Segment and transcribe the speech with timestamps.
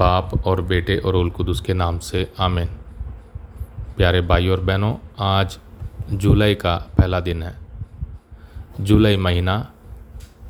[0.00, 2.68] बाप और बेटे और उल कुदस के नाम से आमीन।
[3.96, 5.58] प्यारे भाई और बहनों, आज
[6.12, 7.54] जुलाई का पहला दिन है।
[8.80, 9.72] जुलाई महीना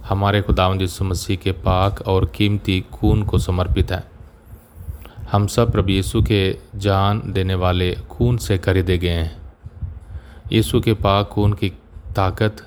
[0.05, 4.03] हमारे खुदावंद यीशु मसीह के पाक और कीमती खून को समर्पित है।
[5.33, 6.41] हम सब प्रभु यीशु के
[6.77, 9.43] जान देने वाले खून से खरीदे गए हैं।
[10.53, 11.69] यीशु के पाक खून की
[12.17, 12.65] ताकत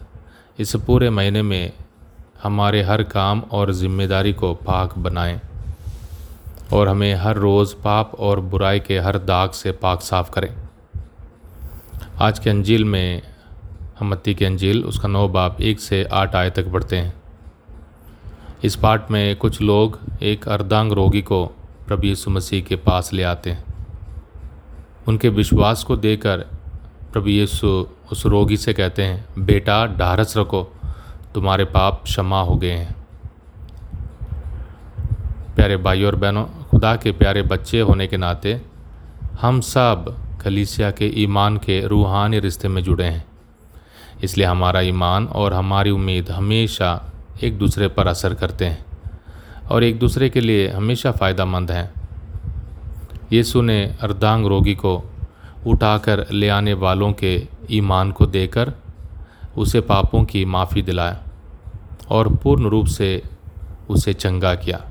[0.60, 1.72] इस पूरे महीने में
[2.44, 5.40] हमारे हर काम और ज़िम्मेदारी को पाक बनाएँ।
[6.74, 10.56] और हमें हर रोज़ पाप और बुराई के हर दाग से पाक साफ़ करें।
[12.22, 13.22] आज के अंजील में
[14.00, 17.14] हम मत्ती की अंजील, उसका नौ बाप एक से आठ आय तक पढ़ते हैं।
[18.64, 21.46] इस पाठ में कुछ लोग एक अर्धांग रोगी को
[21.88, 23.64] प्रभु यीशु मसीह के पास ले आते हैं।
[25.08, 26.38] उनके विश्वास को देकर
[27.14, 30.64] प्रभु यीशु उस रोगी से कहते हैं, बेटा, ढारस रखो,
[31.34, 33.04] तुम्हारे पाप क्षमा हो गए हैं।
[35.56, 38.52] प्यारे भाई और बहनों खुदा के प्यारे बच्चे होने के नाते,
[39.42, 40.06] हम सब
[40.42, 43.26] खलीसिया के ईमान के रूहानी रिश्ते में जुड़े हैं।
[44.24, 46.92] इसलिए हमारा ईमान और हमारी उम्मीद हमेशा
[47.44, 48.86] एक दूसरे पर असर करते हैं
[49.72, 51.90] और एक दूसरे के लिए हमेशा फ़ायदा मंद हैं।
[53.32, 54.96] यीशु ने अर्धांग रोगी को
[55.68, 57.36] उठाकर ले आने वालों के
[57.72, 58.74] ईमान को देकर
[59.58, 61.20] उसे पापों की माफ़ी दिलाया
[62.10, 63.22] और पूर्ण रूप से
[63.90, 64.88] उसे चंगा किया।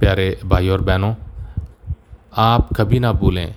[0.00, 1.14] प्यारे भाई और बहनों,
[2.36, 3.54] आप कभी ना भूलें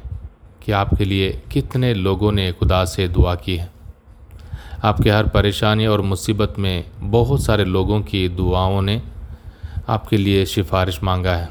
[0.63, 3.71] कि आपके लिए कितने लोगों ने खुदा से दुआ की है।
[4.83, 9.01] आपके हर परेशानी और मुसीबत में बहुत सारे लोगों की दुआओं ने
[9.89, 11.49] आपके लिए सिफारिश मांगा है।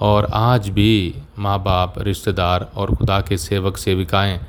[0.00, 4.40] और आज भी माँ बाप रिश्तेदार और खुदा के सेवक, सेविकाएँ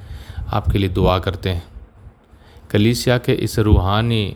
[0.48, 1.64] आपके लिए दुआ करते हैं।
[2.70, 4.36] कलीसिया के इस रूहानी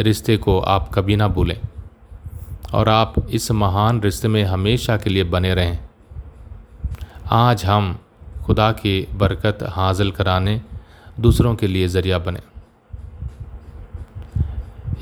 [0.00, 1.60] रिश्ते को आप कभी ना भूलें।
[2.74, 5.78] और आप इस महान रिश्ते में हमेशा के लिए बने रहें।
[7.30, 7.98] आज हम
[8.44, 10.60] खुदा की बरकत हासिल कराने
[11.20, 12.40] दूसरों के लिए ज़रिया बने।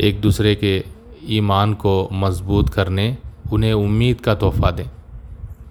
[0.00, 0.84] एक दूसरे के
[1.28, 3.16] ईमान को मज़बूत करने,
[3.52, 4.88] उन्हें उम्मीद का तोहफ़ा दें,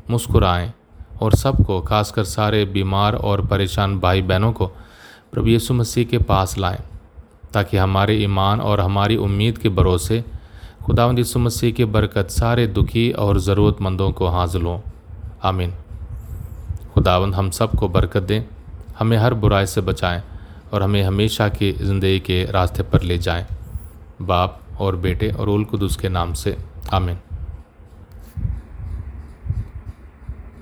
[0.09, 0.71] मुस्कुराएँ
[1.21, 4.67] और सबको, खासकर सारे बीमार और परेशान भाई बहनों को
[5.31, 6.79] प्रभु यीशु मसीह के पास लाएँ,
[7.53, 10.23] ताकि हमारे ईमान और हमारी उम्मीद के भरोसे
[10.87, 14.79] खुदावंद यीशु मसीह की बरकत सारे दुखी और ज़रूरतमंदों को हाजिल हों।
[15.43, 15.73] आमीन।
[16.93, 18.43] खुदावंद, हम सबको बरकत दें।
[18.99, 20.23] हमें हर बुराई से बचाएँ
[20.73, 23.45] और हमें हमेशा की ज़िंदगी के रास्ते पर ले जाएँ।
[24.21, 26.57] बाप और बेटे और उल कुदस के नाम से।
[26.93, 27.17] आमीन।